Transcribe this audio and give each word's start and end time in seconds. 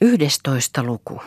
Yhdestoista 0.00 0.82
luku. 0.82 1.22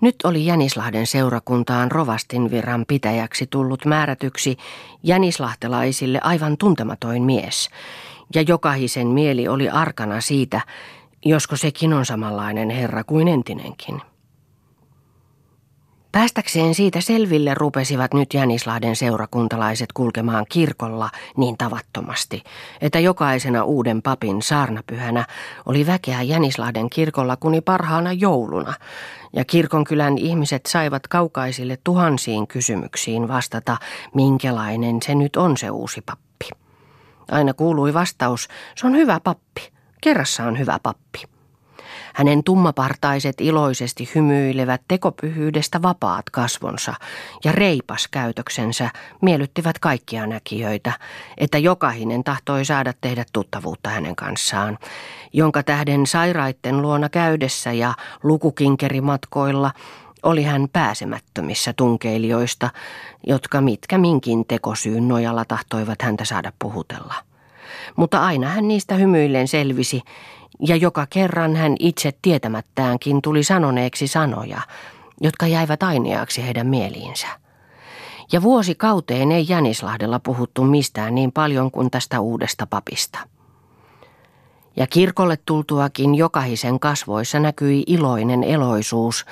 Nyt 0.00 0.16
oli 0.24 0.46
Jänislahden 0.46 1.06
seurakuntaan 1.06 1.90
rovastin 1.90 2.50
viran 2.50 2.84
pitäjäksi 2.88 3.46
tullut 3.46 3.84
määrätyksi 3.84 4.56
jänislahtelaisille 5.02 6.20
aivan 6.22 6.56
tuntematoin 6.56 7.22
mies, 7.22 7.70
ja 8.34 8.42
jokaisen 8.42 9.06
mieli 9.06 9.48
oli 9.48 9.70
arkana 9.70 10.20
siitä, 10.20 10.60
josko 11.24 11.56
sekin 11.56 11.92
on 11.92 12.06
samanlainen 12.06 12.70
herra 12.70 13.04
kuin 13.04 13.28
entinenkin. 13.28 14.02
Päästäkseen 16.12 16.74
siitä 16.74 17.00
selville 17.00 17.54
rupesivat 17.54 18.14
nyt 18.14 18.34
Jänislahden 18.34 18.96
seurakuntalaiset 18.96 19.92
kulkemaan 19.92 20.46
kirkolla 20.48 21.10
niin 21.36 21.58
tavattomasti, 21.58 22.42
että 22.80 22.98
jokaisena 22.98 23.64
uuden 23.64 24.02
papin 24.02 24.42
saarnapyhänä 24.42 25.26
oli 25.66 25.86
väkeä 25.86 26.22
Jänislahden 26.22 26.90
kirkolla 26.90 27.36
kuni 27.36 27.60
parhaana 27.60 28.12
jouluna, 28.12 28.74
ja 29.32 29.44
kirkonkylän 29.44 30.18
ihmiset 30.18 30.66
saivat 30.66 31.08
kaukaisille 31.08 31.78
tuhansiin 31.84 32.46
kysymyksiin 32.46 33.28
vastata, 33.28 33.76
minkälainen 34.14 35.02
se 35.02 35.14
nyt 35.14 35.36
on 35.36 35.56
se 35.56 35.70
uusi 35.70 36.00
pappi. 36.00 36.48
Aina 37.30 37.54
kuului 37.54 37.94
vastaus, 37.94 38.48
se 38.76 38.86
on 38.86 38.96
hyvä 38.96 39.20
pappi, 39.20 39.72
kerrassaan 40.00 40.58
hyvä 40.58 40.78
pappi. 40.82 41.31
Hänen 42.14 42.44
tummapartaiset 42.44 43.40
iloisesti 43.40 44.10
hymyilevät 44.14 44.82
tekopyhyydestä 44.88 45.82
vapaat 45.82 46.30
kasvonsa 46.30 46.94
ja 47.44 47.52
reipas 47.52 48.08
käytöksensä 48.08 48.90
miellyttivät 49.20 49.78
kaikkia 49.78 50.26
näkijöitä, 50.26 50.92
että 51.38 51.58
jokainen 51.58 52.24
tahtoi 52.24 52.64
saada 52.64 52.92
tehdä 53.00 53.24
tuttavuutta 53.32 53.90
hänen 53.90 54.16
kanssaan, 54.16 54.78
jonka 55.32 55.62
tähden 55.62 56.06
sairaitten 56.06 56.82
luona 56.82 57.08
käydessä 57.08 57.72
ja 57.72 57.94
lukukinkerimatkoilla 58.22 59.70
oli 60.22 60.42
hän 60.42 60.68
pääsemättömissä 60.72 61.72
tunkeilijoista, 61.72 62.70
jotka 63.26 63.60
mitkä 63.60 63.98
minkin 63.98 64.46
tekosyyn 64.46 65.08
nojalla 65.08 65.44
tahtoivat 65.44 66.02
häntä 66.02 66.24
saada 66.24 66.52
puhutella. 66.58 67.14
Mutta 67.96 68.22
aina 68.22 68.48
hän 68.48 68.68
niistä 68.68 68.94
hymyillen 68.94 69.48
selvisi, 69.48 70.02
ja 70.60 70.76
joka 70.76 71.06
kerran 71.10 71.56
hän 71.56 71.76
itse 71.78 72.12
tietämättäänkin 72.22 73.22
tuli 73.22 73.42
sanoneeksi 73.42 74.06
sanoja, 74.06 74.60
jotka 75.20 75.46
jäivät 75.46 75.82
aineaksi 75.82 76.44
heidän 76.44 76.66
mieliinsä. 76.66 77.26
Ja 78.32 78.42
vuosi 78.42 78.74
kauteen 78.74 79.32
ei 79.32 79.46
Jänislahdella 79.48 80.20
puhuttu 80.20 80.64
mistään 80.64 81.14
niin 81.14 81.32
paljon 81.32 81.70
kuin 81.70 81.90
tästä 81.90 82.20
uudesta 82.20 82.66
papista. 82.66 83.18
Ja 84.76 84.86
kirkolle 84.86 85.38
tultuakin 85.46 86.14
jokaisen 86.14 86.80
kasvoissa 86.80 87.40
näkyi 87.40 87.82
iloinen 87.86 88.44
eloisuus, 88.44 89.24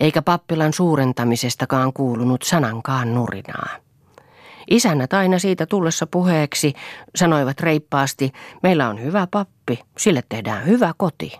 eikä 0.00 0.22
pappilan 0.22 0.72
suurentamisestakaan 0.72 1.92
kuulunut 1.92 2.42
sanankaan 2.42 3.14
nurinaa. 3.14 3.87
Isännät 4.70 5.12
aina 5.12 5.38
siitä 5.38 5.66
tullessa 5.66 6.06
puheeksi 6.06 6.72
sanoivat 7.16 7.60
reippaasti, 7.60 8.32
meillä 8.62 8.88
on 8.88 9.02
hyvä 9.02 9.26
pappi, 9.30 9.80
sille 9.98 10.22
tehdään 10.28 10.66
hyvä 10.66 10.92
koti. 10.96 11.38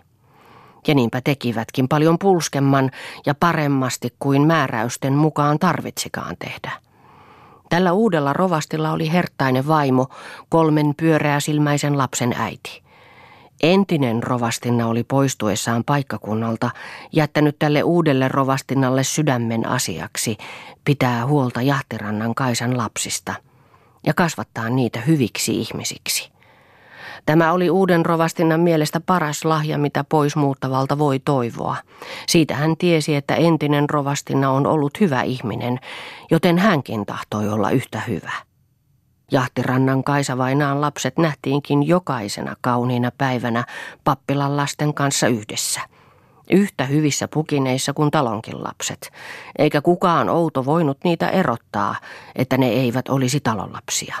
Ja 0.87 0.95
niinpä 0.95 1.21
tekivätkin 1.21 1.87
paljon 1.87 2.19
pulskemman 2.19 2.91
ja 3.25 3.35
paremmasti 3.35 4.13
kuin 4.19 4.47
määräysten 4.47 5.13
mukaan 5.13 5.59
tarvitsikaan 5.59 6.35
tehdä. 6.39 6.71
Tällä 7.69 7.93
uudella 7.93 8.33
rovastilla 8.33 8.91
oli 8.91 9.11
herttainen 9.11 9.67
vaimo, 9.67 10.07
kolmen 10.49 10.93
pyöreäsilmäisen 10.97 11.97
lapsen 11.97 12.33
äiti. 12.37 12.83
Entinen 13.63 14.23
rovastinna 14.23 14.87
oli 14.87 15.03
poistuessaan 15.03 15.83
paikkakunnalta 15.83 16.69
jättänyt 17.11 17.55
tälle 17.59 17.83
uudelle 17.83 18.27
rovastinnalle 18.27 19.03
sydämen 19.03 19.67
asiaksi 19.67 20.37
pitää 20.85 21.25
huolta 21.25 21.61
Jahtirannan 21.61 22.35
Kaisan 22.35 22.77
lapsista 22.77 23.33
ja 24.05 24.13
kasvattaa 24.13 24.69
niitä 24.69 25.01
hyviksi 25.01 25.59
ihmisiksi. 25.59 26.31
Tämä 27.25 27.51
oli 27.51 27.69
uuden 27.69 28.05
rovastinnan 28.05 28.59
mielestä 28.59 28.99
paras 28.99 29.45
lahja, 29.45 29.77
mitä 29.77 30.03
poismuuttavalta 30.03 30.97
voi 30.97 31.19
toivoa. 31.19 31.75
Siitä 32.27 32.55
hän 32.55 32.77
tiesi, 32.77 33.15
että 33.15 33.35
entinen 33.35 33.89
rovastinna 33.89 34.51
on 34.51 34.67
ollut 34.67 34.99
hyvä 34.99 35.21
ihminen, 35.21 35.79
joten 36.31 36.57
hänkin 36.57 37.05
tahtoi 37.05 37.49
olla 37.49 37.69
yhtä 37.69 38.01
hyvä. 38.07 38.48
Jahtirannan 39.31 40.03
Kaisavainaan 40.03 40.81
lapset 40.81 41.17
nähtiinkin 41.17 41.87
jokaisena 41.87 42.55
kauniina 42.61 43.11
päivänä 43.17 43.63
pappilan 44.03 44.57
lasten 44.57 44.93
kanssa 44.93 45.27
yhdessä. 45.27 45.81
Yhtä 46.51 46.85
hyvissä 46.85 47.27
pukineissa 47.27 47.93
kuin 47.93 48.11
talonkin 48.11 48.63
lapset, 48.63 49.11
eikä 49.57 49.81
kukaan 49.81 50.29
outo 50.29 50.65
voinut 50.65 50.97
niitä 51.03 51.29
erottaa, 51.29 51.95
että 52.35 52.57
ne 52.57 52.67
eivät 52.67 53.09
olisi 53.09 53.39
talonlapsia. 53.39 54.15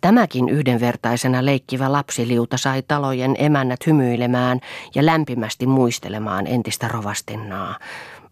Tämäkin 0.00 0.48
yhdenvertaisena 0.48 1.44
leikkivä 1.44 1.92
lapsiliuta 1.92 2.56
sai 2.56 2.82
talojen 2.82 3.34
emännät 3.38 3.86
hymyilemään 3.86 4.60
ja 4.94 5.06
lämpimästi 5.06 5.66
muistelemaan 5.66 6.46
entistä 6.46 6.88
rovastinnaa, 6.88 7.78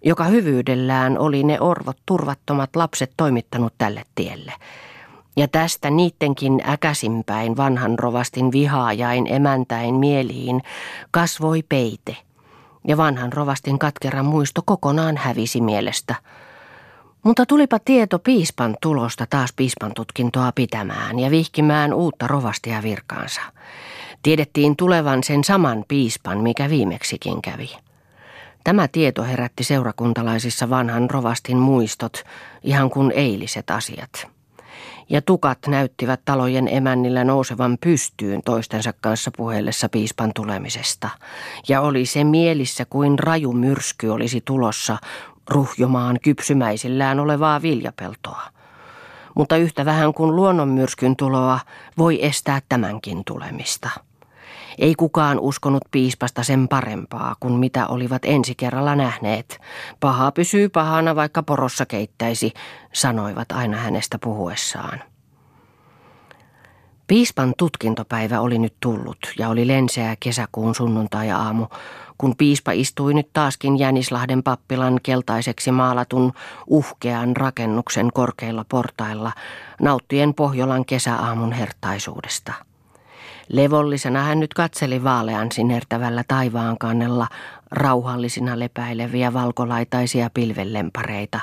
joka 0.04 0.24
hyvyydellään 0.24 1.18
oli 1.18 1.42
ne 1.42 1.60
orvot 1.60 1.98
turvattomat 2.06 2.76
lapset 2.76 3.12
toimittanut 3.16 3.74
tälle 3.78 4.02
tielle– 4.14 4.52
ja 5.36 5.48
tästä 5.48 5.90
niittenkin 5.90 6.62
äkäsimpäin 6.68 7.56
vanhan 7.56 7.98
rovastin 7.98 8.52
vihaajain 8.52 9.26
emäntäin 9.32 9.94
mieliin 9.94 10.62
kasvoi 11.10 11.62
peite, 11.68 12.16
ja 12.88 12.96
vanhan 12.96 13.32
rovastin 13.32 13.78
katkeran 13.78 14.24
muisto 14.24 14.62
kokonaan 14.64 15.16
hävisi 15.16 15.60
mielestä. 15.60 16.14
Mutta 17.22 17.46
tulipa 17.46 17.78
tieto 17.78 18.18
piispan 18.18 18.76
tulosta 18.82 19.26
taas 19.30 19.52
piispan 19.52 19.92
tutkintoa 19.94 20.52
pitämään 20.54 21.18
ja 21.18 21.30
vihkimään 21.30 21.94
uutta 21.94 22.26
rovastia 22.26 22.82
virkaansa. 22.82 23.40
Tiedettiin 24.22 24.76
tulevan 24.76 25.24
sen 25.24 25.44
saman 25.44 25.84
piispan, 25.88 26.38
mikä 26.38 26.70
viimeksikin 26.70 27.42
kävi. 27.42 27.70
Tämä 28.64 28.88
tieto 28.88 29.22
herätti 29.22 29.64
seurakuntalaisissa 29.64 30.70
vanhan 30.70 31.10
rovastin 31.10 31.56
muistot, 31.56 32.24
ihan 32.62 32.90
kuin 32.90 33.12
eiliset 33.16 33.70
asiat 33.70 34.31
ja 35.08 35.22
tukat 35.22 35.58
näyttivät 35.66 36.20
talojen 36.24 36.68
emännillä 36.68 37.24
nousevan 37.24 37.78
pystyyn 37.80 38.42
toistensa 38.44 38.92
kanssa 39.00 39.30
puheellessa 39.36 39.88
piispan 39.88 40.30
tulemisesta. 40.34 41.08
Ja 41.68 41.80
oli 41.80 42.06
se 42.06 42.24
mielissä 42.24 42.84
kuin 42.84 43.18
raju 43.18 43.52
myrsky 43.52 44.08
olisi 44.08 44.42
tulossa 44.44 44.98
ruhjomaan 45.50 46.18
kypsymäisillään 46.22 47.20
olevaa 47.20 47.62
viljapeltoa. 47.62 48.42
Mutta 49.34 49.56
yhtä 49.56 49.84
vähän 49.84 50.14
kuin 50.14 50.36
luonnonmyrskyn 50.36 51.16
tuloa 51.16 51.60
voi 51.98 52.24
estää 52.26 52.60
tämänkin 52.68 53.22
tulemista. 53.24 53.90
Ei 54.78 54.94
kukaan 54.94 55.40
uskonut 55.40 55.82
piispasta 55.90 56.42
sen 56.42 56.68
parempaa 56.68 57.34
kuin 57.40 57.54
mitä 57.54 57.86
olivat 57.86 58.24
ensi 58.24 58.54
kerralla 58.54 58.96
nähneet. 58.96 59.60
Paha 60.00 60.32
pysyy 60.32 60.68
pahana, 60.68 61.16
vaikka 61.16 61.42
porossa 61.42 61.86
keittäisi, 61.86 62.52
sanoivat 62.92 63.52
aina 63.52 63.76
hänestä 63.76 64.18
puhuessaan. 64.18 65.02
Piispan 67.06 67.54
tutkintopäivä 67.58 68.40
oli 68.40 68.58
nyt 68.58 68.74
tullut 68.80 69.18
ja 69.38 69.48
oli 69.48 69.66
lenseä 69.66 70.16
kesäkuun 70.20 70.74
sunnuntai-aamu, 70.74 71.66
kun 72.18 72.36
piispa 72.36 72.72
istui 72.72 73.14
nyt 73.14 73.28
taaskin 73.32 73.78
Jänislahden 73.78 74.42
pappilan 74.42 75.00
keltaiseksi 75.02 75.70
maalatun 75.70 76.32
uhkean 76.66 77.36
rakennuksen 77.36 78.12
korkeilla 78.12 78.64
portailla, 78.68 79.32
nauttien 79.80 80.34
Pohjolan 80.34 80.84
kesäaamun 80.84 81.52
hertaisuudesta. 81.52 82.52
Levollisena 83.52 84.22
hän 84.22 84.40
nyt 84.40 84.54
katseli 84.54 85.04
vaalean 85.04 85.52
sinertävällä 85.52 86.24
taivaan 86.28 86.78
kannella 86.78 87.28
rauhallisina 87.70 88.58
lepäileviä 88.58 89.32
valkolaitaisia 89.32 90.30
pilvellempareita, 90.34 91.40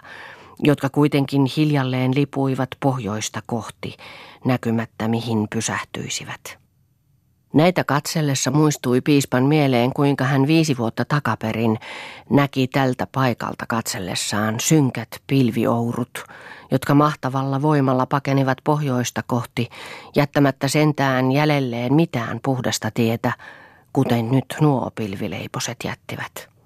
jotka 0.59 0.89
kuitenkin 0.89 1.45
hiljalleen 1.57 2.15
lipuivat 2.15 2.69
pohjoista 2.79 3.41
kohti, 3.45 3.97
näkymättä 4.45 5.07
mihin 5.07 5.47
pysähtyisivät. 5.49 6.59
Näitä 7.53 7.83
katsellessa 7.83 8.51
muistui 8.51 9.01
piispan 9.01 9.43
mieleen, 9.43 9.93
kuinka 9.93 10.23
hän 10.23 10.47
viisi 10.47 10.77
vuotta 10.77 11.05
takaperin 11.05 11.79
näki 12.29 12.67
tältä 12.67 13.07
paikalta 13.11 13.65
katsellessaan 13.67 14.55
synkät 14.59 15.07
pilviourut, 15.27 16.25
jotka 16.71 16.93
mahtavalla 16.93 17.61
voimalla 17.61 18.05
pakenivat 18.05 18.57
pohjoista 18.63 19.23
kohti, 19.27 19.69
jättämättä 20.15 20.67
sentään 20.67 21.31
jäljelleen 21.31 21.93
mitään 21.93 22.39
puhdasta 22.43 22.91
tietä, 22.91 23.33
kuten 23.93 24.31
nyt 24.31 24.55
nuo 24.61 24.91
pilvileiposet 24.95 25.77
jättivät. 25.83 26.58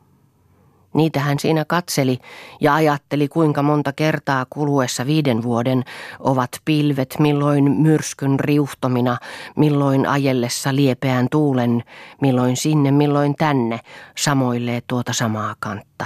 Niitä 0.94 1.20
hän 1.20 1.40
siinä 1.40 1.66
katseli 1.66 2.20
ja 2.62 2.76
ajatteli, 2.76 3.28
kuinka 3.28 3.64
monta 3.64 3.94
kertaa 3.94 4.46
kuluessa 4.50 5.06
viiden 5.06 5.44
vuoden 5.44 5.84
ovat 6.20 6.50
pilvet 6.66 7.16
milloin 7.20 7.72
myrskyn 7.72 8.40
riuhtomina, 8.40 9.18
milloin 9.56 10.08
ajellessa 10.08 10.76
liepeään 10.76 11.28
tuulen, 11.32 11.84
milloin 12.22 12.58
sinne, 12.58 12.92
milloin 12.92 13.36
tänne, 13.36 13.80
samoillee 14.18 14.82
tuota 14.88 15.14
samaa 15.14 15.56
kantta. 15.60 16.06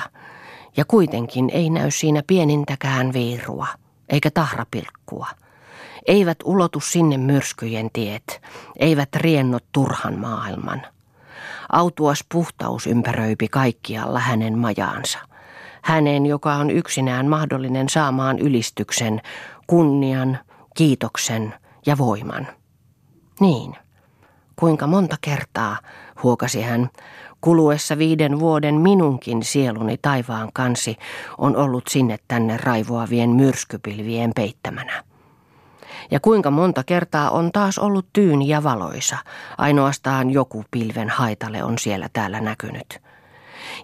Ja 0.78 0.86
kuitenkin 0.86 1.50
ei 1.54 1.69
näy 1.69 1.92
siinä 1.92 2.22
pienintäkään 2.28 3.13
viirua, 3.13 3.68
eikä 4.10 4.31
tahrapilkkua. 4.31 5.28
Eivät 6.07 6.38
ulotu 6.44 6.80
sinne 6.80 7.18
myrskyjen 7.18 7.90
tiet, 7.94 8.42
eivät 8.80 9.16
riennot 9.16 9.63
turhan 9.72 10.19
maailman. 10.19 10.81
Autuas 11.69 12.25
puhtaus 12.31 12.88
ympäröipi 12.88 13.48
kaikkialla 13.48 14.19
hänen 14.19 14.58
majaansa. 14.58 15.19
Hänen, 15.81 16.25
joka 16.25 16.56
on 16.56 16.72
yksinään 16.72 17.28
mahdollinen 17.28 17.90
saamaan 17.90 18.40
ylistyksen, 18.40 19.22
kunnian, 19.68 20.40
kiitoksen 20.78 21.54
ja 21.86 21.98
voiman. 21.98 22.48
Niin, 23.40 23.75
kuinka 24.56 24.88
monta 24.88 25.16
kertaa, 25.22 25.78
huokasi 26.24 26.62
hän, 26.62 26.90
kuluessa 27.42 27.98
viiden 27.98 28.40
vuoden 28.40 28.75
minunkin 28.75 29.44
sieluni 29.44 29.98
taivaan 30.02 30.50
kansi 30.54 30.98
on 31.38 31.56
ollut 31.56 31.88
sinne 31.90 32.18
tänne 32.28 32.58
raivoavien 32.58 33.30
myrskypilvien 33.30 34.31
peittämänä. 34.36 35.04
Ja 36.12 36.19
kuinka 36.19 36.51
monta 36.51 36.83
kertaa 36.83 37.30
on 37.30 37.51
taas 37.51 37.80
ollut 37.80 38.06
tyyni 38.13 38.48
ja 38.48 38.63
valoisa, 38.63 39.18
ainoastaan 39.57 40.30
joku 40.30 40.65
pilven 40.71 41.09
haitale 41.09 41.63
on 41.63 41.77
siellä 41.77 42.09
täällä 42.13 42.42
näkynyt. 42.42 43.00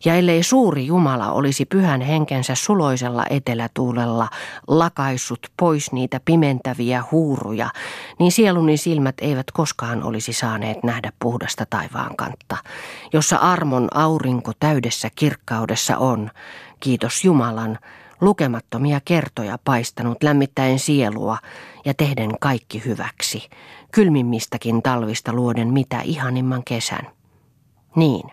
Ja 0.06 0.16
ellei 0.16 0.44
suuri 0.44 0.86
Jumala 0.86 1.32
olisi 1.32 1.66
pyhän 1.66 2.02
henkensä 2.02 2.56
suloisella 2.56 3.26
etelätuulella 3.30 4.30
lakaissut 4.68 5.48
pois 5.60 5.92
niitä 5.92 6.20
pimentäviä 6.26 7.04
huuruja, 7.12 7.70
niin 8.20 8.32
sieluni 8.32 8.78
silmät 8.78 9.16
eivät 9.22 9.52
koskaan 9.52 10.04
olisi 10.04 10.34
saaneet 10.34 10.84
nähdä 10.84 11.12
puhdasta 11.20 11.66
taivaan 11.70 12.16
kantta, 12.16 12.58
jossa 13.14 13.38
armon 13.38 13.88
aurinko 13.94 14.52
täydessä 14.60 15.10
kirkkaudessa 15.16 15.98
on, 15.98 16.32
kiitos 16.80 17.26
Jumalan, 17.26 17.80
lukemattomia 18.22 19.02
kertoja 19.06 19.58
paistanut 19.66 20.24
lämmittäen 20.24 20.80
sielua 20.80 21.38
ja 21.86 21.94
tehden 21.94 22.32
kaikki 22.40 22.86
hyväksi, 22.86 23.50
kylmimmistäkin 23.92 24.82
talvista 24.82 25.34
luoden 25.34 25.74
mitä 25.74 26.02
ihanimman 26.02 26.64
kesän. 26.64 27.08
Niin, 27.96 28.24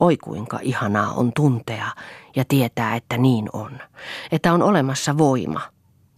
oi 0.00 0.16
kuinka 0.16 0.58
ihanaa 0.62 1.12
on 1.12 1.32
tuntea 1.32 1.90
ja 2.36 2.44
tietää, 2.44 2.96
että 2.96 3.18
niin 3.18 3.48
on, 3.52 3.78
että 4.32 4.52
on 4.52 4.62
olemassa 4.62 5.18
voima, 5.18 5.60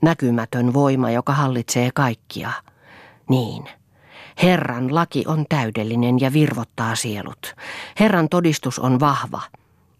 näkymätön 0.02 0.75
voima, 0.75 1.11
joka 1.11 1.32
hallitsee 1.32 1.90
kaikkia. 1.94 2.52
Niin. 3.28 3.64
Herran 4.43 4.94
laki 4.94 5.25
on 5.26 5.44
täydellinen 5.49 6.20
ja 6.20 6.32
virvottaa 6.32 6.94
sielut. 6.94 7.55
Herran 8.00 8.28
todistus 8.28 8.78
on 8.78 9.00
vahva 9.00 9.40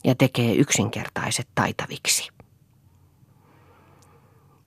ja 0.05 0.15
tekee 0.15 0.55
yksinkertaiset 0.55 1.49
taitaviksi. 1.55 2.31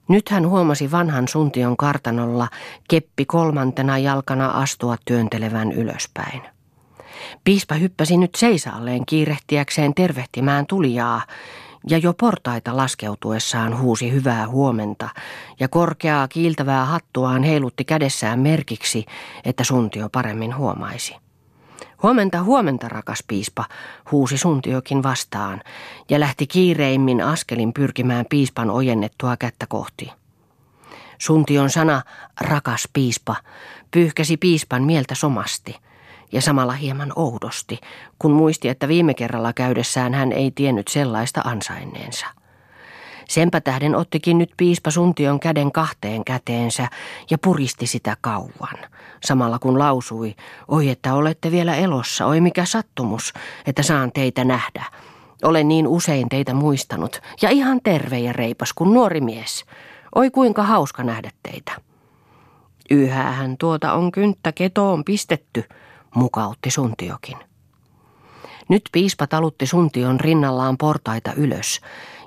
Nyt 0.08 0.30
hän 0.30 0.50
huomasi 0.50 0.92
vanhan 0.92 1.28
suntion 1.28 1.78
kartanolla 1.78 2.48
keppi 2.90 3.26
kolmantena 3.26 3.98
jalkana 3.98 4.50
astua 4.50 4.96
työntelevän 5.06 5.72
ylöspäin. 5.72 6.42
Piispa 7.44 7.76
hyppäsi 7.76 8.18
nyt 8.18 8.36
seisaalleen 8.36 9.06
kiirehtiäkseen 9.06 9.94
tervehtimään 9.94 10.66
tulijaa, 10.66 11.22
ja 11.88 11.98
jo 11.98 12.14
portaita 12.14 12.78
laskeutuessaan 12.78 13.80
huusi 13.80 14.12
hyvää 14.12 14.48
huomenta, 14.48 15.10
ja 15.60 15.68
korkeaa 15.68 16.28
kiiltävää 16.28 16.86
hattuaan 16.86 17.44
heilutti 17.44 17.86
kädessään 17.86 18.40
merkiksi, 18.40 19.06
että 19.46 19.64
suntio 19.64 20.10
paremmin 20.10 20.58
huomaisi. 20.58 21.23
Huomenta, 22.04 22.44
huomenta, 22.44 22.90
rakas 22.90 23.24
piispa, 23.28 23.66
huusi 24.12 24.38
suntiokin 24.38 25.04
vastaan 25.04 25.62
ja 26.10 26.20
lähti 26.20 26.48
kiireimmin 26.48 27.22
askelin 27.22 27.74
pyrkimään 27.74 28.26
piispan 28.30 28.70
ojennettua 28.70 29.38
kättä 29.38 29.66
kohti. 29.70 30.12
Suntion 31.20 31.70
sana, 31.70 32.02
rakas 32.42 32.90
piispa, 32.94 33.36
pyyhkäsi 33.92 34.38
piispan 34.38 34.84
mieltä 34.84 35.16
somasti 35.16 35.76
ja 36.32 36.42
samalla 36.42 36.74
hieman 36.74 37.14
oudosti, 37.16 37.80
kun 38.20 38.32
muisti, 38.32 38.70
että 38.70 38.88
viime 38.88 39.14
kerralla 39.14 39.54
käydessään 39.54 40.14
hän 40.14 40.32
ei 40.32 40.52
tiennyt 40.52 40.88
sellaista 40.88 41.42
ansainneensa. 41.46 42.26
Senpä 43.30 43.62
tähden 43.62 43.96
ottikin 43.96 44.38
nyt 44.38 44.52
piispa 44.58 44.92
Suntion 44.92 45.40
käden 45.40 45.72
kahteen 45.72 46.26
käteensä 46.26 46.88
ja 47.30 47.38
puristi 47.38 47.88
sitä 47.88 48.18
kauan, 48.22 48.78
samalla 49.24 49.60
kun 49.60 49.80
lausui, 49.80 50.36
oi 50.68 50.90
että 50.90 51.14
olette 51.14 51.52
vielä 51.52 51.76
elossa, 51.76 52.26
oi 52.26 52.42
mikä 52.42 52.66
sattumus, 52.66 53.34
että 53.66 53.84
saan 53.84 54.12
teitä 54.12 54.44
nähdä. 54.44 54.86
Olen 55.44 55.68
niin 55.68 55.88
usein 55.88 56.30
teitä 56.30 56.54
muistanut 56.54 57.22
ja 57.42 57.50
ihan 57.50 57.80
terve 57.84 58.20
ja 58.20 58.34
reipas 58.34 58.74
kuin 58.74 58.94
nuori 58.94 59.22
mies. 59.22 59.66
Oi 60.16 60.30
kuinka 60.30 60.64
hauska 60.64 61.04
nähdä 61.04 61.32
teitä. 61.44 61.72
Yhähän 62.92 63.58
tuota 63.58 63.94
on 63.94 64.12
kynttä 64.12 64.52
ketoon 64.52 65.04
pistetty, 65.04 65.64
mukautti 66.16 66.72
Suntiokin. 66.72 67.38
Nyt 68.70 68.82
piispa 68.92 69.28
talutti 69.28 69.66
Suntion 69.68 70.20
rinnallaan 70.20 70.78
portaita 70.78 71.34
ylös 71.34 71.82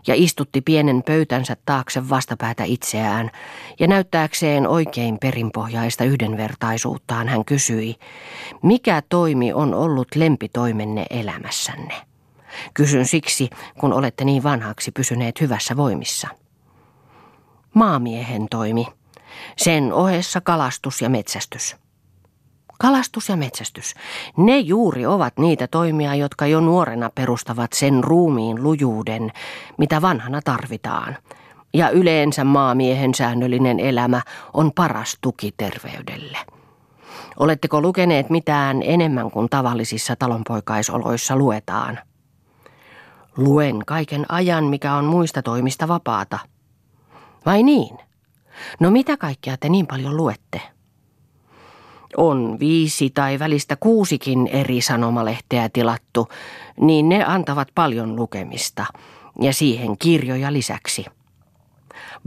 ja 0.06 0.14
istutti 0.16 0.60
pienen 0.60 1.02
pöytänsä 1.02 1.56
taakse 1.66 2.08
vastapäätä 2.08 2.64
itseään, 2.64 3.30
ja 3.80 3.86
näyttääkseen 3.86 4.68
oikein 4.68 5.18
perinpohjaista 5.18 6.04
yhdenvertaisuuttaan 6.04 7.28
hän 7.28 7.44
kysyi, 7.44 7.94
mikä 8.62 9.02
toimi 9.08 9.52
on 9.52 9.74
ollut 9.74 10.08
lempitoimenne 10.14 11.06
elämässänne? 11.10 11.94
Kysyn 12.74 13.06
siksi, 13.06 13.50
kun 13.80 13.92
olette 13.92 14.24
niin 14.24 14.42
vanhaksi 14.42 14.90
pysyneet 14.90 15.40
hyvässä 15.40 15.76
voimissa. 15.76 16.28
Maamiehen 17.74 18.46
toimi. 18.50 18.86
Sen 19.56 19.92
ohessa 19.92 20.40
kalastus 20.40 21.02
ja 21.02 21.08
metsästys. 21.08 21.76
Kalastus 22.78 23.28
ja 23.28 23.36
metsästys, 23.36 23.94
ne 24.36 24.58
juuri 24.58 25.06
ovat 25.06 25.38
niitä 25.38 25.66
toimia, 25.66 26.14
jotka 26.14 26.46
jo 26.46 26.60
nuorena 26.60 27.10
perustavat 27.14 27.72
sen 27.72 28.04
ruumiin 28.04 28.62
lujuuden, 28.62 29.32
mitä 29.78 30.02
vanhana 30.02 30.40
tarvitaan. 30.44 31.16
Ja 31.74 31.90
yleensä 31.90 32.44
maamiehen 32.44 33.14
säännöllinen 33.14 33.80
elämä 33.80 34.22
on 34.52 34.72
paras 34.72 35.18
tuki 35.20 35.54
terveydelle. 35.56 36.38
Oletteko 37.38 37.80
lukeneet 37.80 38.30
mitään 38.30 38.82
enemmän 38.82 39.30
kuin 39.30 39.48
tavallisissa 39.48 40.16
talonpoikaisoloissa 40.16 41.36
luetaan? 41.36 41.98
Luen 43.36 43.82
kaiken 43.86 44.26
ajan, 44.28 44.64
mikä 44.64 44.94
on 44.94 45.04
muista 45.04 45.42
toimista 45.42 45.88
vapaata. 45.88 46.38
Vai 47.46 47.62
niin? 47.62 47.98
No 48.80 48.90
mitä 48.90 49.16
kaikkea 49.16 49.56
te 49.56 49.68
niin 49.68 49.86
paljon 49.86 50.16
luette? 50.16 50.75
On 52.16 52.56
viisi 52.60 53.10
tai 53.10 53.38
välistä 53.38 53.76
kuusikin 53.76 54.46
eri 54.46 54.80
sanomalehteä 54.80 55.68
tilattu, 55.68 56.28
niin 56.80 57.08
ne 57.08 57.24
antavat 57.24 57.68
paljon 57.74 58.16
lukemista 58.16 58.86
ja 59.40 59.52
siihen 59.52 59.98
kirjoja 59.98 60.52
lisäksi. 60.52 61.04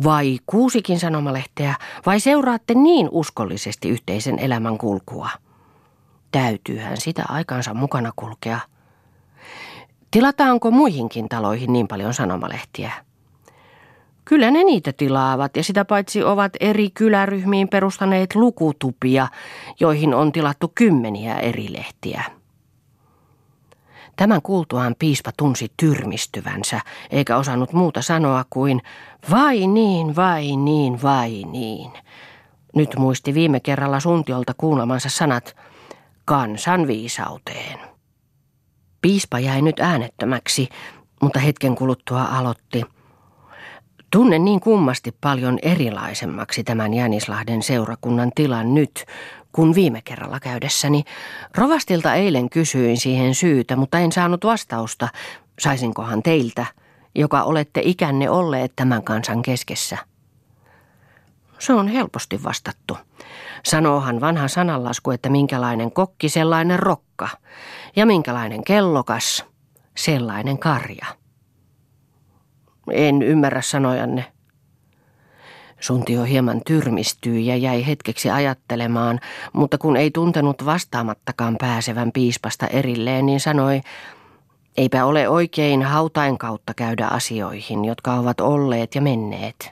Vai 0.04 0.40
kuusikin 0.46 1.00
sanomalehteä, 1.00 1.76
vai 2.06 2.20
seuraatte 2.20 2.74
niin 2.74 3.10
uskollisesti 3.12 3.90
yhteisen 3.90 4.40
elämän 4.40 4.78
kulkua? 4.78 5.30
Täytyyhän 6.32 6.98
sitä 6.98 7.24
aikansa 7.30 7.74
mukana 7.74 8.12
kulkea. 8.16 8.60
Tilataanko 10.12 10.72
muihinkin 10.72 11.30
taloihin 11.30 11.74
niin 11.74 11.88
paljon 11.88 12.14
sanomalehtiä? 12.14 12.92
Kyllä 14.30 14.52
ne 14.52 14.64
niitä 14.64 14.94
tilaavat 14.94 15.58
ja 15.58 15.64
sitä 15.64 15.86
paitsi 15.86 16.24
ovat 16.24 16.54
eri 16.60 16.90
kyläryhmiin 16.90 17.68
perustaneet 17.68 18.36
lukutupia, 18.36 19.28
joihin 19.80 20.14
on 20.14 20.32
tilattu 20.32 20.72
kymmeniä 20.76 21.40
eri 21.40 21.74
lehtiä. 21.74 22.24
Tämän 24.16 24.42
kuultuaan 24.42 24.96
piispa 25.00 25.32
tunsi 25.38 25.72
tyrmistyvänsä, 25.78 26.82
eikä 27.10 27.38
osannut 27.38 27.74
muuta 27.74 28.02
sanoa 28.02 28.46
kuin 28.50 28.82
vai 29.32 29.68
niin, 29.68 30.16
vai 30.16 30.56
niin, 30.56 31.02
vai 31.02 31.44
niin. 31.44 31.92
Nyt 32.76 32.96
muisti 32.98 33.34
viime 33.34 33.60
kerralla 33.60 34.00
suntiolta 34.00 34.54
kuulemansa 34.58 35.10
sanat 35.10 35.56
kansan 36.26 36.88
viisauteen. 36.88 37.80
Piispa 39.02 39.40
jäi 39.40 39.62
nyt 39.62 39.80
äänettömäksi, 39.80 40.70
mutta 41.22 41.40
hetken 41.40 41.76
kuluttua 41.76 42.24
aloitti– 42.24 42.84
Tunnen 44.12 44.46
niin 44.46 44.60
kummasti 44.60 45.16
paljon 45.22 45.60
erilaisemmaksi 45.62 46.64
tämän 46.64 46.94
Jänislahden 46.94 47.64
seurakunnan 47.64 48.32
tilan 48.36 48.74
nyt, 48.74 49.06
kun 49.52 49.76
viime 49.76 50.02
kerralla 50.02 50.40
käydessäni. 50.40 51.04
Rovastilta 51.56 52.14
eilen 52.14 52.50
kysyin 52.50 52.98
siihen 52.98 53.36
syytä, 53.36 53.76
mutta 53.76 54.00
en 54.00 54.12
saanut 54.12 54.46
vastausta. 54.46 55.08
Saisinkohan 55.60 56.24
teiltä, 56.24 56.66
joka 57.16 57.44
olette 57.44 57.82
ikänne 57.84 58.30
olleet 58.30 58.74
tämän 58.76 59.04
kansan 59.04 59.42
keskessä? 59.42 59.98
Se 61.60 61.74
on 61.74 61.88
helposti 61.88 62.44
vastattu. 62.44 62.98
Sanoohan 63.66 64.22
vanha 64.22 64.48
sananlasku, 64.48 65.12
että 65.12 65.30
minkälainen 65.30 65.92
kokki, 65.92 66.30
sellainen 66.30 66.80
rokka. 66.80 67.30
Ja 67.96 68.06
minkälainen 68.06 68.64
kellokas, 68.64 69.46
sellainen 69.98 70.58
karja. 70.58 71.19
En 72.94 73.22
ymmärrä 73.22 73.62
sanojanne. 73.62 74.26
Suntio 75.80 76.24
hieman 76.24 76.62
tyrmistyi 76.66 77.46
ja 77.46 77.56
jäi 77.56 77.88
hetkeksi 77.88 78.30
ajattelemaan, 78.30 79.20
mutta 79.54 79.78
kun 79.78 79.98
ei 79.98 80.12
tuntenut 80.12 80.66
vastaamattakaan 80.66 81.56
pääsevän 81.60 82.12
piispasta 82.12 82.68
erilleen, 82.68 83.26
niin 83.26 83.40
sanoi, 83.40 83.82
eipä 84.78 85.06
ole 85.06 85.30
oikein 85.30 85.84
hautain 85.84 86.38
kautta 86.38 86.74
käydä 86.74 87.08
asioihin, 87.08 87.86
jotka 87.86 88.14
ovat 88.14 88.42
olleet 88.42 88.96
ja 88.96 89.02
menneet. 89.02 89.72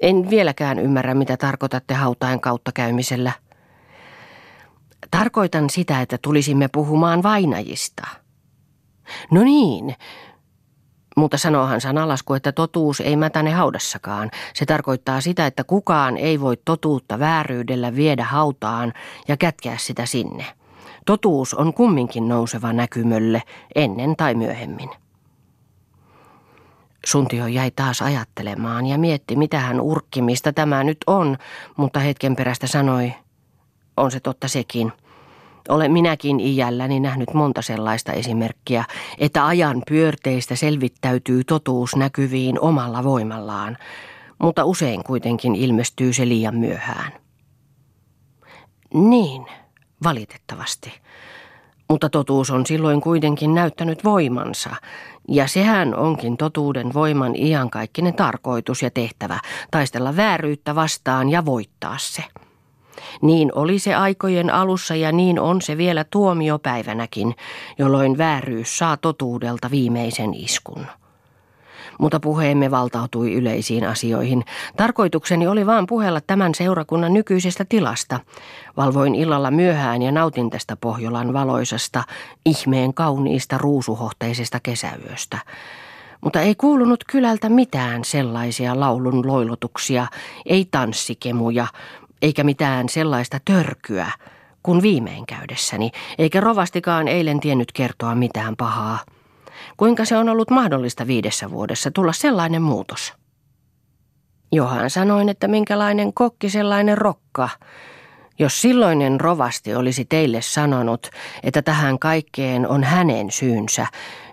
En 0.00 0.30
vieläkään 0.30 0.78
ymmärrä, 0.78 1.14
mitä 1.14 1.36
tarkoitatte 1.36 1.94
hautain 1.94 2.40
kautta 2.40 2.72
käymisellä. 2.72 3.32
Tarkoitan 5.10 5.70
sitä, 5.70 6.00
että 6.00 6.18
tulisimme 6.22 6.68
puhumaan 6.68 7.22
vainajista. 7.22 8.06
No 9.30 9.42
niin, 9.42 9.94
mutta 11.20 11.38
sanoohan 11.38 11.80
sanalasku, 11.80 12.34
että 12.34 12.52
totuus 12.52 13.00
ei 13.00 13.16
mätäne 13.16 13.50
haudassakaan. 13.50 14.30
Se 14.54 14.66
tarkoittaa 14.66 15.20
sitä, 15.20 15.46
että 15.46 15.64
kukaan 15.64 16.16
ei 16.16 16.40
voi 16.40 16.56
totuutta 16.64 17.18
vääryydellä 17.18 17.96
viedä 17.96 18.24
hautaan 18.24 18.92
ja 19.28 19.36
kätkeä 19.36 19.76
sitä 19.78 20.06
sinne. 20.06 20.46
Totuus 21.06 21.54
on 21.54 21.74
kumminkin 21.74 22.28
nouseva 22.28 22.72
näkymölle 22.72 23.42
ennen 23.74 24.16
tai 24.16 24.34
myöhemmin. 24.34 24.90
Suntio 27.06 27.46
jäi 27.46 27.70
taas 27.70 28.02
ajattelemaan 28.02 28.86
ja 28.86 28.98
mietti, 28.98 29.36
mitä 29.36 29.58
hän 29.60 29.80
urkkimista 29.80 30.52
tämä 30.52 30.84
nyt 30.84 30.98
on, 31.06 31.36
mutta 31.76 32.00
hetken 32.00 32.36
perästä 32.36 32.66
sanoi, 32.66 33.12
on 33.96 34.10
se 34.10 34.20
totta 34.20 34.48
sekin– 34.48 34.92
olen 35.68 35.92
minäkin 35.92 36.40
iälläni 36.40 37.00
nähnyt 37.00 37.34
monta 37.34 37.62
sellaista 37.62 38.12
esimerkkiä, 38.12 38.84
että 39.18 39.46
ajan 39.46 39.82
pyörteistä 39.88 40.56
selvittäytyy 40.56 41.44
totuus 41.44 41.96
näkyviin 41.96 42.60
omalla 42.60 43.04
voimallaan, 43.04 43.76
mutta 44.38 44.64
usein 44.64 45.04
kuitenkin 45.04 45.54
ilmestyy 45.54 46.12
se 46.12 46.28
liian 46.28 46.56
myöhään. 46.56 47.12
Niin, 48.94 49.46
valitettavasti. 50.04 50.92
Mutta 51.88 52.10
totuus 52.10 52.50
on 52.50 52.66
silloin 52.66 53.00
kuitenkin 53.00 53.54
näyttänyt 53.54 54.04
voimansa, 54.04 54.70
ja 55.28 55.48
sehän 55.48 55.94
onkin 55.94 56.36
totuuden 56.36 56.94
voiman 56.94 57.36
iankaikkinen 57.36 58.14
tarkoitus 58.14 58.82
ja 58.82 58.90
tehtävä, 58.90 59.40
taistella 59.70 60.16
vääryyttä 60.16 60.74
vastaan 60.74 61.28
ja 61.28 61.44
voittaa 61.44 61.98
se. 61.98 62.22
Niin 63.22 63.52
oli 63.54 63.78
se 63.78 63.94
aikojen 63.94 64.54
alussa 64.54 64.94
ja 64.94 65.12
niin 65.12 65.40
on 65.40 65.62
se 65.62 65.76
vielä 65.76 66.04
tuomiopäivänäkin, 66.04 67.34
jolloin 67.78 68.18
vääryys 68.18 68.78
saa 68.78 68.96
totuudelta 68.96 69.70
viimeisen 69.70 70.34
iskun. 70.34 70.86
Mutta 71.98 72.20
puheemme 72.20 72.70
valtautui 72.70 73.32
yleisiin 73.34 73.84
asioihin. 73.84 74.44
Tarkoitukseni 74.76 75.46
oli 75.46 75.66
vaan 75.66 75.86
puhella 75.86 76.20
tämän 76.20 76.54
seurakunnan 76.54 77.12
nykyisestä 77.12 77.64
tilasta. 77.68 78.20
Valvoin 78.76 79.14
illalla 79.14 79.50
myöhään 79.50 80.02
ja 80.02 80.12
nautin 80.12 80.50
tästä 80.50 80.76
Pohjolan 80.76 81.32
valoisasta, 81.32 82.04
ihmeen 82.46 82.94
kauniista 82.94 83.58
ruusuhohteisesta 83.58 84.60
kesäyöstä. 84.62 85.38
Mutta 86.20 86.40
ei 86.40 86.54
kuulunut 86.54 87.04
kylältä 87.04 87.48
mitään 87.48 88.04
sellaisia 88.04 88.80
laulun 88.80 89.26
loilotuksia, 89.26 90.06
ei 90.46 90.68
tanssikemuja, 90.70 91.66
eikä 92.22 92.44
mitään 92.44 92.88
sellaista 92.88 93.38
törkyä 93.44 94.12
kuin 94.62 94.82
viimein 94.82 95.26
käydessäni, 95.26 95.90
eikä 96.18 96.40
rovastikaan 96.40 97.08
eilen 97.08 97.40
tiennyt 97.40 97.72
kertoa 97.72 98.14
mitään 98.14 98.56
pahaa. 98.56 98.98
Kuinka 99.76 100.04
se 100.04 100.16
on 100.16 100.28
ollut 100.28 100.50
mahdollista 100.50 101.06
viidessä 101.06 101.50
vuodessa 101.50 101.90
tulla 101.90 102.12
sellainen 102.12 102.62
muutos? 102.62 103.14
Johan 104.52 104.90
sanoin, 104.90 105.28
että 105.28 105.48
minkälainen 105.48 106.14
kokki 106.14 106.50
sellainen 106.50 106.98
rokka. 106.98 107.48
Jos 108.40 108.62
silloinen 108.62 109.20
rovasti 109.20 109.74
olisi 109.74 110.04
teille 110.04 110.42
sanonut, 110.42 111.10
että 111.42 111.62
tähän 111.62 111.98
kaikkeen 111.98 112.68
on 112.68 112.84
hänen 112.84 113.30
syynsä, 113.30 113.86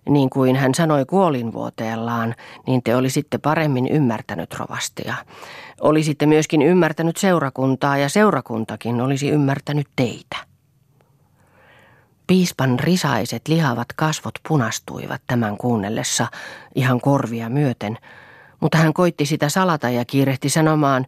niin 0.09 0.29
kuin 0.29 0.55
hän 0.55 0.75
sanoi 0.75 1.05
kuolinvuoteellaan, 1.05 2.35
niin 2.67 2.83
te 2.83 2.95
olisitte 2.95 3.37
paremmin 3.37 3.87
ymmärtänyt 3.87 4.53
rovastia. 4.53 5.15
Olisitte 5.81 6.25
myöskin 6.25 6.61
ymmärtänyt 6.61 7.17
seurakuntaa 7.17 7.97
ja 7.97 8.09
seurakuntakin 8.09 9.01
olisi 9.01 9.29
ymmärtänyt 9.29 9.87
teitä. 9.95 10.37
Piispan 12.27 12.79
risaiset 12.79 13.47
lihavat 13.47 13.87
kasvot 13.95 14.33
punastuivat 14.47 15.21
tämän 15.27 15.57
kuunnellessa 15.57 16.27
ihan 16.75 17.01
korvia 17.01 17.49
myöten, 17.49 17.97
mutta 18.59 18.77
hän 18.77 18.93
koitti 18.93 19.25
sitä 19.25 19.49
salata 19.49 19.89
ja 19.89 20.05
kiirehti 20.05 20.49
sanomaan, 20.49 21.05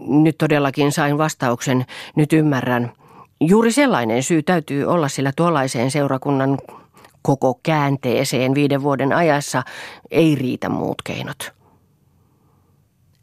nyt 0.00 0.38
todellakin 0.38 0.92
sain 0.92 1.18
vastauksen, 1.18 1.86
nyt 2.16 2.32
ymmärrän. 2.32 2.92
Juuri 3.40 3.72
sellainen 3.72 4.22
syy 4.22 4.42
täytyy 4.42 4.84
olla 4.84 5.08
sillä 5.08 5.32
tuollaiseen 5.36 5.90
seurakunnan 5.90 6.58
koko 7.22 7.60
käänteeseen 7.62 8.54
viiden 8.54 8.82
vuoden 8.82 9.12
ajassa 9.12 9.62
ei 10.10 10.34
riitä 10.34 10.68
muut 10.68 11.02
keinot. 11.04 11.52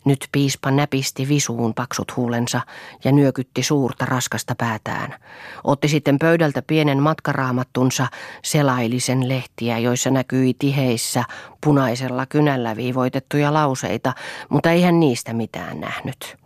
Nyt 0.06 0.28
piispa 0.32 0.72
näpisti 0.72 1.28
visuun 1.28 1.74
paksut 1.74 2.16
huulensa 2.16 2.62
ja 3.04 3.12
nyökytti 3.12 3.64
suurta 3.64 4.06
raskasta 4.06 4.56
päätään. 4.58 5.16
Otti 5.64 5.88
sitten 5.88 6.20
pöydältä 6.20 6.62
pienen 6.62 7.02
matkaraamattunsa, 7.02 8.08
selailisen 8.44 9.30
lehtiä, 9.30 9.78
joissa 9.78 10.10
näkyi 10.10 10.54
tiheissä 10.60 11.24
punaisella 11.64 12.26
kynällä 12.26 12.76
viivoitettuja 12.76 13.54
lauseita, 13.54 14.14
mutta 14.50 14.72
ei 14.72 14.82
hän 14.82 15.00
niistä 15.00 15.34
mitään 15.34 15.80
nähnyt. 15.80 16.41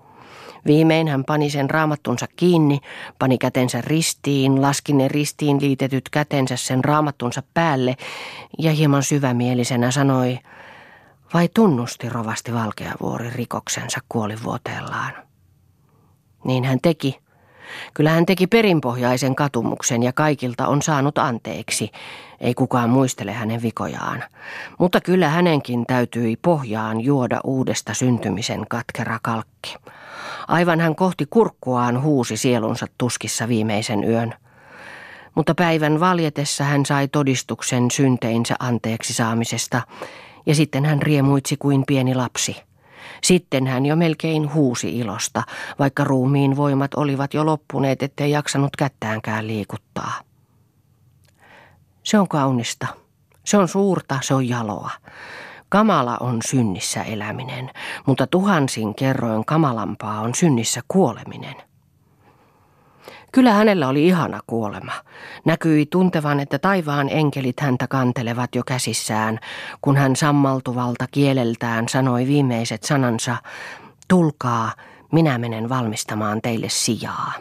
Viimein 0.66 1.08
hän 1.08 1.24
pani 1.24 1.50
sen 1.50 1.70
raamattunsa 1.70 2.26
kiinni, 2.36 2.80
pani 3.20 3.38
kätensä 3.38 3.82
ristiin, 3.82 4.62
laski 4.62 4.94
ne 4.94 5.08
ristiin 5.08 5.62
liitetyt 5.62 6.10
kätensä 6.10 6.58
sen 6.58 6.84
raamattunsa 6.84 7.44
päälle 7.54 7.96
ja 8.60 8.72
hieman 8.72 9.04
syvämielisenä 9.04 9.92
sanoi, 9.92 10.40
vai 11.34 11.50
tunnusti 11.54 12.10
rovasti 12.10 12.54
Valkeavuori 12.54 13.30
rikoksensa 13.30 14.00
kuolivuoteellaan? 14.10 15.14
Niin 16.44 16.64
hän 16.64 16.80
teki. 16.82 17.20
Kyllä 17.94 18.10
hän 18.10 18.26
teki 18.26 18.48
perinpohjaisen 18.48 19.36
katumuksen 19.36 20.04
ja 20.04 20.14
kaikilta 20.14 20.68
on 20.68 20.82
saanut 20.82 21.18
anteeksi. 21.18 21.92
Ei 22.40 22.54
kukaan 22.54 22.90
muistele 22.90 23.34
hänen 23.34 23.62
vikojaan. 23.62 24.24
Mutta 24.80 25.02
kyllä 25.02 25.30
hänenkin 25.30 25.86
täytyi 25.86 26.38
pohjaan 26.42 27.02
juoda 27.02 27.40
uudesta 27.44 27.94
syntymisen 27.94 28.66
katkera 28.70 29.20
kalkki. 29.24 29.76
Aivan 30.48 30.80
hän 30.80 30.96
kohti 30.96 31.26
kurkkuaan 31.30 32.02
huusi 32.02 32.38
sielunsa 32.38 32.88
tuskissa 32.98 33.48
viimeisen 33.48 34.04
yön. 34.04 34.34
Mutta 35.36 35.56
päivän 35.56 36.00
valjetessa 36.00 36.64
hän 36.64 36.86
sai 36.86 37.08
todistuksen 37.08 37.92
synteinsä 37.92 38.56
anteeksi 38.60 39.14
saamisesta, 39.14 39.82
ja 40.46 40.56
sitten 40.56 40.86
hän 40.86 41.02
riemuitsi 41.02 41.58
kuin 41.58 41.84
pieni 41.88 42.16
lapsi. 42.16 42.56
Sitten 43.24 43.68
hän 43.68 43.86
jo 43.86 43.96
melkein 43.96 44.54
huusi 44.54 45.00
ilosta, 45.00 45.44
vaikka 45.80 46.04
ruumiin 46.04 46.56
voimat 46.56 46.94
olivat 46.94 47.34
jo 47.34 47.46
loppuneet, 47.46 48.04
ettei 48.04 48.32
jaksanut 48.32 48.76
kättäänkään 48.76 49.48
liikuttaa. 49.48 50.14
Se 52.04 52.20
on 52.20 52.28
kaunista. 52.28 52.88
Se 53.44 53.58
on 53.58 53.68
suurta, 53.68 54.20
se 54.24 54.34
on 54.34 54.50
jaloa. 54.50 54.92
Kamala 55.76 56.18
on 56.20 56.40
synnissä 56.46 57.04
eläminen, 57.04 57.72
mutta 58.06 58.28
tuhansin 58.28 58.96
kerroin 58.96 59.46
kamalampaa 59.46 60.22
on 60.22 60.36
synnissä 60.36 60.82
kuoleminen. 60.88 61.56
Kyllä 63.32 63.52
hänellä 63.52 63.88
oli 63.88 64.08
ihana 64.08 64.40
kuolema. 64.48 64.92
Näkyi 65.46 65.86
tuntevan, 65.86 66.40
että 66.40 66.60
taivaan 66.60 67.10
enkelit 67.10 67.60
häntä 67.60 67.88
kantelevat 67.88 68.56
jo 68.56 68.64
käsissään, 68.64 69.40
kun 69.82 69.98
hän 69.98 70.16
sammaltuvalta 70.16 71.06
kieleltään 71.12 71.90
sanoi 71.90 72.28
viimeiset 72.28 72.84
sanansa, 72.84 73.38
tulkaa, 74.08 74.72
minä 75.12 75.38
menen 75.38 75.70
valmistamaan 75.70 76.42
teille 76.42 76.70
sijaa. 76.70 77.34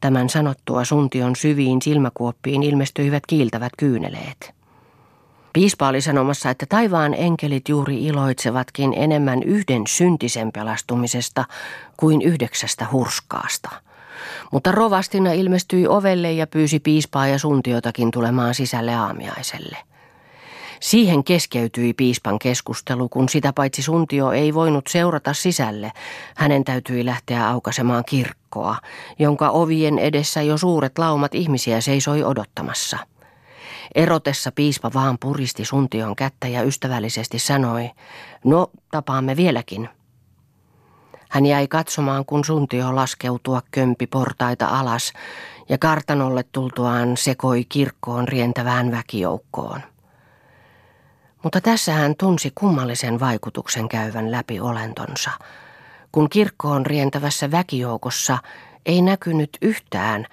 Tämän 0.00 0.28
sanottua 0.28 0.84
suntion 0.84 1.36
syviin 1.36 1.82
silmäkuoppiin 1.82 2.62
ilmestyivät 2.62 3.22
kiiltävät 3.26 3.72
kyyneleet. 3.78 4.56
Piispa 5.56 5.88
oli 5.88 6.00
sanomassa, 6.00 6.50
että 6.50 6.66
taivaan 6.68 7.14
enkelit 7.14 7.68
juuri 7.68 8.04
iloitsevatkin 8.04 8.94
enemmän 8.96 9.42
yhden 9.42 9.82
syntisen 9.88 10.52
pelastumisesta 10.52 11.44
kuin 11.96 12.22
yhdeksästä 12.22 12.86
hurskaasta. 12.92 13.70
Mutta 14.52 14.72
rovastina 14.72 15.32
ilmestyi 15.32 15.86
ovelle 15.86 16.32
ja 16.32 16.46
pyysi 16.46 16.80
piispaa 16.80 17.26
ja 17.26 17.38
suntiotakin 17.38 18.10
tulemaan 18.10 18.54
sisälle 18.54 18.94
aamiaiselle. 18.94 19.76
Siihen 20.80 21.24
keskeytyi 21.24 21.94
piispan 21.94 22.38
keskustelu, 22.38 23.08
kun 23.08 23.28
sitä 23.28 23.52
paitsi 23.52 23.82
suntio 23.82 24.32
ei 24.32 24.54
voinut 24.54 24.86
seurata 24.88 25.34
sisälle. 25.34 25.92
Hänen 26.36 26.64
täytyi 26.64 27.04
lähteä 27.04 27.48
aukasemaan 27.48 28.04
kirkkoa, 28.04 28.76
jonka 29.18 29.50
ovien 29.50 29.98
edessä 29.98 30.42
jo 30.42 30.58
suuret 30.58 30.98
laumat 30.98 31.34
ihmisiä 31.34 31.80
seisoi 31.80 32.24
odottamassa. 32.24 32.98
Erotessa 33.96 34.52
piispa 34.52 34.90
vaan 34.94 35.18
puristi 35.20 35.64
suntion 35.64 36.16
kättä 36.16 36.48
ja 36.48 36.62
ystävällisesti 36.62 37.38
sanoi, 37.38 37.90
no 38.44 38.70
tapaamme 38.90 39.36
vieläkin. 39.36 39.88
Hän 41.28 41.46
jäi 41.46 41.68
katsomaan, 41.68 42.24
kun 42.24 42.44
suntio 42.44 42.96
laskeutua 42.96 43.62
kömpi 43.70 44.06
portaita 44.06 44.66
alas 44.66 45.12
ja 45.68 45.78
kartanolle 45.78 46.44
tultuaan 46.52 47.16
sekoi 47.16 47.64
kirkkoon 47.68 48.28
rientävään 48.28 48.90
väkijoukkoon. 48.90 49.80
Mutta 51.42 51.60
tässä 51.60 51.92
hän 51.92 52.14
tunsi 52.18 52.52
kummallisen 52.54 53.20
vaikutuksen 53.20 53.88
käyvän 53.88 54.32
läpi 54.32 54.60
olentonsa, 54.60 55.30
kun 56.12 56.30
kirkkoon 56.30 56.86
rientävässä 56.86 57.50
väkijoukossa 57.50 58.38
ei 58.86 59.02
näkynyt 59.02 59.58
yhtään, 59.62 60.26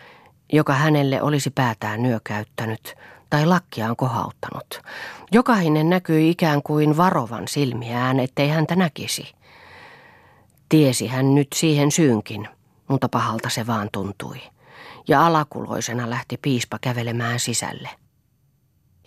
joka 0.54 0.74
hänelle 0.74 1.22
olisi 1.22 1.50
päätään 1.50 2.04
nyökäyttänyt 2.04 2.96
tai 3.34 3.46
lakkiaan 3.46 3.96
kohauttanut. 3.96 4.82
Jokainen 5.32 5.90
näkyi 5.90 6.30
ikään 6.30 6.64
kuin 6.64 6.98
varovan 6.98 7.48
silmiään, 7.48 8.20
ettei 8.20 8.50
häntä 8.50 8.76
näkisi. 8.76 9.34
Tiesi 10.70 11.08
hän 11.08 11.36
nyt 11.36 11.48
siihen 11.56 11.92
syynkin, 11.92 12.48
mutta 12.88 13.10
pahalta 13.10 13.50
se 13.50 13.68
vaan 13.68 13.90
tuntui. 13.92 14.42
Ja 15.08 15.26
alakuloisena 15.26 16.10
lähti 16.10 16.38
piispa 16.42 16.78
kävelemään 16.82 17.40
sisälle. 17.40 17.90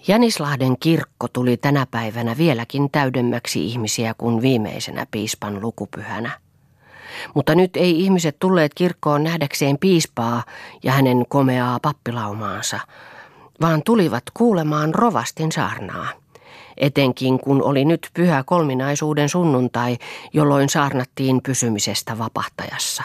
Jänislahden 0.09 0.79
kirkko 0.81 1.29
tuli 1.29 1.57
tänä 1.57 1.87
päivänä 1.91 2.37
vieläkin 2.37 2.91
täydemmäksi 2.91 3.67
ihmisiä 3.67 4.15
kuin 4.19 4.43
viimeisenä 4.43 5.07
piispan 5.11 5.61
lukupyhänä. 5.61 6.31
Mutta 7.35 7.55
nyt 7.55 7.77
ei 7.77 8.01
ihmiset 8.01 8.37
tulleet 8.39 8.75
kirkkoon 8.75 9.25
nähdäkseen 9.25 9.79
piispaa 9.79 10.45
ja 10.83 10.93
hänen 10.93 11.25
komeaa 11.29 11.81
pappilaumaansa, 11.81 12.81
vaan 13.61 13.83
tulivat 13.83 14.25
kuulemaan 14.35 14.95
rovastin 14.95 15.53
saarnaa. 15.53 16.09
Etenkin 16.77 17.39
kun 17.39 17.63
oli 17.63 17.85
nyt 17.85 18.11
pyhä 18.15 18.45
kolminaisuuden 18.47 19.29
sunnuntai, 19.29 19.99
jolloin 20.33 20.69
saarnattiin 20.69 21.43
pysymisestä 21.43 22.19
vapahtajassa. 22.19 23.03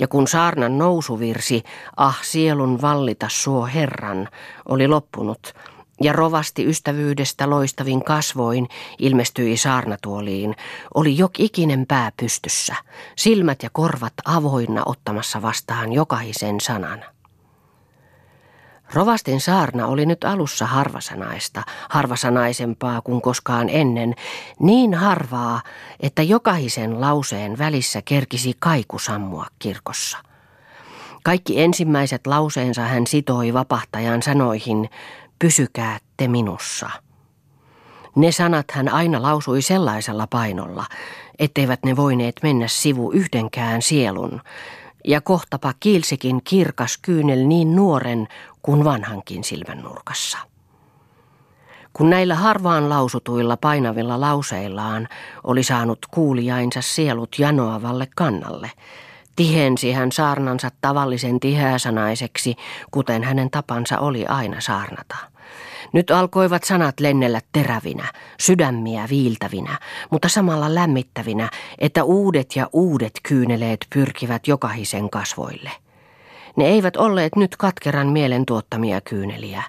Ja 0.00 0.08
kun 0.08 0.28
saarnan 0.28 0.78
nousuvirsi, 0.78 1.62
ah 1.96 2.18
sielun 2.22 2.82
vallita 2.82 3.26
suo 3.30 3.66
Herran, 3.66 4.28
oli 4.68 4.88
loppunut, 4.88 5.54
ja 6.00 6.12
rovasti 6.12 6.66
ystävyydestä 6.66 7.50
loistavin 7.50 8.04
kasvoin 8.04 8.68
ilmestyi 8.98 9.56
saarnatuoliin, 9.56 10.56
oli 10.94 11.18
jok 11.18 11.40
ikinen 11.40 11.86
pää 11.86 12.12
pystyssä, 12.20 12.74
silmät 13.16 13.62
ja 13.62 13.70
korvat 13.72 14.12
avoinna 14.24 14.82
ottamassa 14.86 15.42
vastaan 15.42 15.92
jokaisen 15.92 16.60
sanan. 16.60 17.04
Rovastin 18.94 19.40
saarna 19.40 19.86
oli 19.86 20.06
nyt 20.06 20.24
alussa 20.24 20.66
harvasanaista, 20.66 21.62
harvasanaisempaa 21.88 23.00
kuin 23.00 23.22
koskaan 23.22 23.68
ennen, 23.68 24.14
niin 24.60 24.94
harvaa, 24.94 25.62
että 26.00 26.22
jokaisen 26.22 27.00
lauseen 27.00 27.58
välissä 27.58 28.02
kerkisi 28.04 28.52
kaiku 28.58 28.98
sammua 28.98 29.46
kirkossa. 29.58 30.18
Kaikki 31.24 31.60
ensimmäiset 31.60 32.26
lauseensa 32.26 32.82
hän 32.82 33.06
sitoi 33.06 33.54
vapahtajan 33.54 34.22
sanoihin, 34.22 34.90
pysykää 35.38 35.98
te 36.16 36.28
minussa. 36.28 36.90
Ne 38.16 38.32
sanat 38.32 38.70
hän 38.70 38.88
aina 38.88 39.22
lausui 39.22 39.62
sellaisella 39.62 40.26
painolla, 40.26 40.86
etteivät 41.38 41.80
ne 41.84 41.96
voineet 41.96 42.34
mennä 42.42 42.68
sivu 42.68 43.10
yhdenkään 43.10 43.82
sielun, 43.82 44.40
ja 45.04 45.20
kohtapa 45.20 45.72
kiilsikin 45.80 46.40
kirkas 46.44 46.98
kyynel 47.02 47.46
niin 47.46 47.76
nuoren 47.76 48.28
kuin 48.62 48.84
vanhankin 48.84 49.44
silmän 49.44 49.78
nurkassa. 49.78 50.38
Kun 51.92 52.10
näillä 52.10 52.34
harvaan 52.34 52.88
lausutuilla 52.88 53.56
painavilla 53.56 54.20
lauseillaan 54.20 55.08
oli 55.44 55.62
saanut 55.62 55.98
kuulijainsa 56.10 56.82
sielut 56.82 57.36
janoavalle 57.38 58.08
kannalle, 58.16 58.70
tihensi 59.36 59.92
hän 59.92 60.12
saarnansa 60.12 60.68
tavallisen 60.80 61.40
tiheäsanaiseksi, 61.40 62.56
kuten 62.90 63.22
hänen 63.22 63.50
tapansa 63.50 63.98
oli 63.98 64.26
aina 64.26 64.60
saarnata. 64.60 65.31
Nyt 65.92 66.10
alkoivat 66.10 66.64
sanat 66.64 67.00
lennellä 67.00 67.40
terävinä, 67.52 68.12
sydämiä 68.40 69.06
viiltävinä, 69.10 69.78
mutta 70.10 70.28
samalla 70.28 70.74
lämmittävinä, 70.74 71.50
että 71.78 72.04
uudet 72.04 72.56
ja 72.56 72.68
uudet 72.72 73.12
kyyneleet 73.22 73.86
pyrkivät 73.94 74.48
jokaisen 74.48 75.10
kasvoille. 75.10 75.70
Ne 76.56 76.64
eivät 76.64 76.96
olleet 76.96 77.36
nyt 77.36 77.56
katkeran 77.56 78.08
mielen 78.08 78.46
tuottamia 78.46 79.00
kyyneliä, 79.00 79.62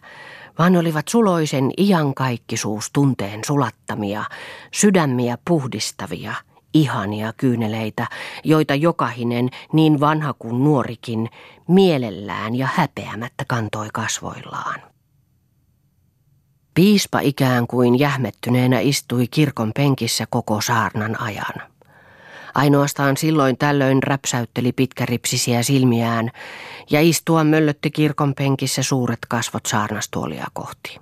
vaan 0.59 0.75
olivat 0.75 1.07
suloisen 1.07 1.71
iankaikkisuus 1.77 2.89
tunteen 2.93 3.39
sulattamia, 3.45 4.23
sydämiä 4.73 5.37
puhdistavia, 5.47 6.33
ihania 6.73 7.33
kyyneleitä, 7.37 8.07
joita 8.43 8.75
jokahinen, 8.75 9.49
niin 9.73 9.99
vanha 9.99 10.33
kuin 10.33 10.63
nuorikin, 10.63 11.29
mielellään 11.67 12.55
ja 12.55 12.67
häpeämättä 12.75 13.45
kantoi 13.47 13.87
kasvoillaan. 13.93 14.92
Piispa 16.73 17.19
ikään 17.19 17.67
kuin 17.67 17.99
jähmettyneenä 17.99 18.79
istui 18.79 19.27
kirkon 19.27 19.71
penkissä 19.75 20.25
koko 20.29 20.61
saarnan 20.61 21.21
ajan. 21.21 21.73
Ainoastaan 22.55 23.17
silloin 23.17 23.57
tällöin 23.57 24.03
räpsäytteli 24.03 24.71
pitkäripsisiä 24.71 25.63
silmiään 25.63 26.31
ja 26.89 27.01
istua 27.01 27.43
möllötti 27.43 27.91
kirkon 27.91 28.33
penkissä 28.35 28.83
suuret 28.83 29.19
kasvot 29.27 29.65
saarnastuolia 29.65 30.45
kohti. 30.53 30.99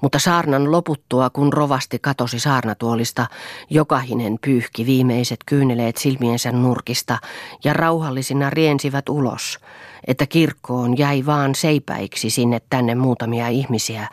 Mutta 0.00 0.18
saarnan 0.18 0.72
loputtua, 0.72 1.30
kun 1.30 1.52
rovasti 1.52 1.98
katosi 1.98 2.40
saarnatuolista, 2.40 3.26
jokahinen 3.70 4.38
pyyhki 4.40 4.86
viimeiset 4.86 5.40
kyyneleet 5.46 5.96
silmiensä 5.96 6.52
nurkista 6.52 7.18
ja 7.64 7.72
rauhallisina 7.72 8.50
riensivät 8.50 9.08
ulos, 9.08 9.58
että 10.06 10.26
kirkkoon 10.26 10.98
jäi 10.98 11.26
vaan 11.26 11.54
seipäiksi 11.54 12.30
sinne 12.30 12.60
tänne 12.70 12.94
muutamia 12.94 13.48
ihmisiä, 13.48 14.08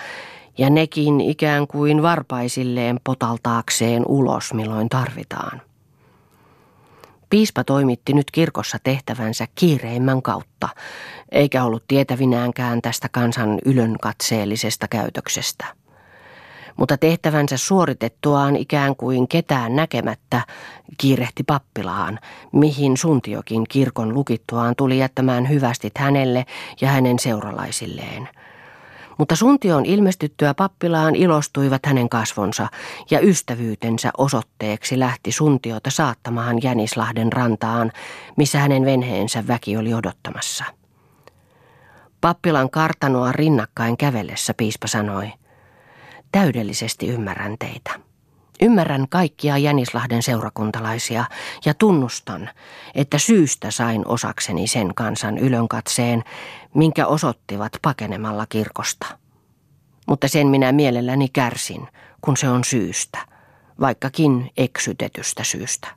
ja 0.58 0.70
nekin 0.70 1.22
ikään 1.22 1.68
kuin 1.68 2.02
varpaisilleen 2.02 3.00
potaltaakseen 3.04 4.04
ulos, 4.08 4.54
milloin 4.54 4.90
tarvitaan. 4.90 5.62
Piispa 7.34 7.64
toimitti 7.64 8.14
nyt 8.14 8.32
kirkossa 8.32 8.78
tehtävänsä 8.84 9.48
kiireimmän 9.56 10.22
kautta, 10.22 10.70
eikä 11.32 11.64
ollut 11.64 11.84
tietävinäänkään 11.88 12.82
tästä 12.82 13.10
kansan 13.12 13.60
ylonkatseellisesta 13.66 14.88
käytöksestä. 14.88 15.66
Mutta 16.78 16.98
tehtävänsä 16.98 17.58
suoritettuaan 17.58 18.56
ikään 18.56 18.96
kuin 18.96 19.28
ketään 19.28 19.76
näkemättä 19.76 20.42
kiirehti 20.98 21.44
pappilaan, 21.44 22.20
mihin 22.52 22.98
suntiokin 22.98 23.64
kirkon 23.70 24.14
lukittuaan 24.14 24.76
tuli 24.78 24.98
jättämään 24.98 25.50
hyvästit 25.50 25.98
hänelle 25.98 26.46
ja 26.82 26.88
hänen 26.90 27.20
seuralaisilleen– 27.20 28.30
mutta 29.18 29.36
Suntion 29.36 29.86
ilmestyttyä 29.86 30.54
pappilaan 30.54 31.16
ilostuivat 31.16 31.86
hänen 31.86 32.10
kasvonsa 32.10 32.68
ja 33.12 33.20
ystävyytensä 33.20 34.12
osoitteeksi 34.18 35.00
lähti 35.00 35.32
Suntiota 35.32 35.92
saattamaan 35.92 36.64
Jänislahden 36.64 37.34
rantaan, 37.34 37.92
missä 38.38 38.60
hänen 38.60 38.86
venheensä 38.86 39.48
väki 39.48 39.78
oli 39.78 39.94
odottamassa. 39.94 40.64
Pappilan 42.22 42.70
kartanoa 42.70 43.32
rinnakkain 43.32 43.98
kävellessä 43.98 44.54
piispa 44.54 44.88
sanoi, 44.88 45.32
täydellisesti 46.32 47.08
ymmärrän 47.08 47.56
teitä. 47.60 48.13
Ymmärrän 48.62 49.08
kaikkia 49.10 49.58
Jänislahden 49.58 50.24
seurakuntalaisia 50.24 51.26
ja 51.66 51.74
tunnustan, 51.74 52.50
että 52.96 53.18
syystä 53.18 53.72
sain 53.72 54.08
osakseni 54.08 54.68
sen 54.68 54.96
kansan 54.96 55.38
ylönkatseen, 55.38 56.24
minkä 56.74 57.08
osoittivat 57.08 57.72
pakenemalla 57.82 58.46
kirkosta. 58.46 59.06
Mutta 60.08 60.28
sen 60.28 60.48
minä 60.48 60.72
mielelläni 60.72 61.30
kärsin, 61.30 61.88
kun 62.22 62.38
se 62.38 62.50
on 62.50 62.64
syystä, 62.64 63.20
vaikkakin 63.80 64.52
eksytetystä 64.58 65.44
syystä. 65.44 65.88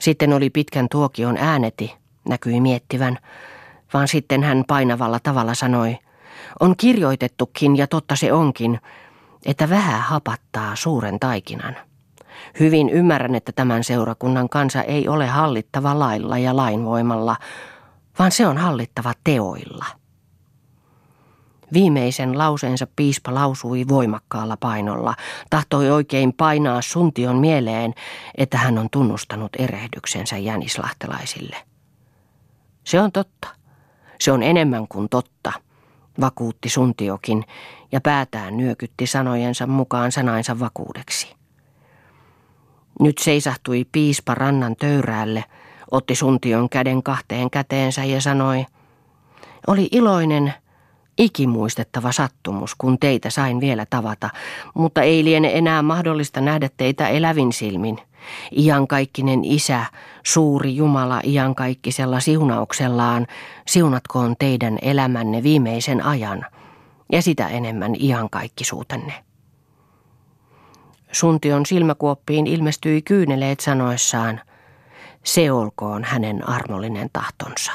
Sitten 0.00 0.32
oli 0.32 0.50
pitkän 0.50 0.88
tuokion 0.90 1.36
ääneti, 1.36 1.94
näkyi 2.28 2.60
miettivän, 2.60 3.18
vaan 3.94 4.08
sitten 4.08 4.42
hän 4.42 4.64
painavalla 4.68 5.20
tavalla 5.20 5.54
sanoi, 5.54 5.98
On 6.60 6.76
kirjoitettukin, 6.76 7.76
ja 7.76 7.86
totta 7.86 8.16
se 8.16 8.32
onkin, 8.32 8.80
että 9.46 9.70
vähän 9.70 10.00
hapattaa 10.00 10.76
suuren 10.76 11.20
taikinan. 11.20 11.76
Hyvin 12.60 12.90
ymmärrän, 12.90 13.34
että 13.34 13.52
tämän 13.52 13.84
seurakunnan 13.84 14.48
kansa 14.48 14.82
ei 14.82 15.08
ole 15.08 15.26
hallittava 15.26 15.98
lailla 15.98 16.38
ja 16.38 16.56
lainvoimalla, 16.56 17.36
vaan 18.18 18.30
se 18.30 18.46
on 18.46 18.58
hallittava 18.58 19.12
teoilla. 19.24 19.84
Viimeisen 21.72 22.38
lauseensa 22.38 22.86
piispa 22.96 23.34
lausui 23.34 23.88
voimakkaalla 23.88 24.56
painolla, 24.56 25.14
tahtoi 25.50 25.90
oikein 25.90 26.32
painaa 26.32 26.82
suntion 26.82 27.36
mieleen, 27.36 27.94
että 28.38 28.58
hän 28.58 28.78
on 28.78 28.90
tunnustanut 28.90 29.52
erehdyksensä 29.58 30.36
jänislahtelaisille. 30.36 31.56
Se 32.84 33.00
on 33.00 33.12
totta. 33.12 33.48
Se 34.20 34.32
on 34.32 34.42
enemmän 34.42 34.88
kuin 34.88 35.08
totta, 35.08 35.52
vakuutti 36.20 36.68
suntiokin 36.68 37.44
ja 37.92 38.00
päätään 38.00 38.56
nyökytti 38.56 39.06
sanojensa 39.06 39.66
mukaan 39.66 40.12
sanainsa 40.12 40.60
vakuudeksi. 40.60 41.34
Nyt 43.00 43.18
seisahtui 43.18 43.86
piispa 43.92 44.34
rannan 44.34 44.76
töyräälle, 44.76 45.44
otti 45.90 46.14
suntion 46.14 46.68
käden 46.68 47.02
kahteen 47.02 47.50
käteensä 47.50 48.04
ja 48.04 48.20
sanoi, 48.20 48.66
oli 49.66 49.88
iloinen, 49.92 50.54
ikimuistettava 51.18 52.12
sattumus, 52.12 52.74
kun 52.74 52.98
teitä 52.98 53.30
sain 53.30 53.60
vielä 53.60 53.86
tavata, 53.90 54.30
mutta 54.74 55.02
ei 55.02 55.24
liene 55.24 55.58
enää 55.58 55.82
mahdollista 55.82 56.40
nähdä 56.40 56.70
teitä 56.76 57.08
elävin 57.08 57.52
silmin. 57.52 57.98
Iankaikkinen 58.58 59.44
isä, 59.44 59.86
suuri 60.26 60.76
Jumala 60.76 61.20
iankaikkisella 61.24 62.20
siunauksellaan, 62.20 63.26
siunatkoon 63.66 64.36
teidän 64.38 64.78
elämänne 64.82 65.42
viimeisen 65.42 66.04
ajan 66.04 66.46
ja 67.12 67.22
sitä 67.22 67.48
enemmän 67.48 67.94
iankaikkisuutenne. 68.00 69.24
Suntion 71.12 71.66
silmäkuoppiin 71.66 72.46
ilmestyi 72.46 73.02
kyyneleet 73.02 73.60
sanoessaan, 73.60 74.40
se 75.24 75.52
olkoon 75.52 76.04
hänen 76.04 76.48
armollinen 76.48 77.10
tahtonsa. 77.12 77.72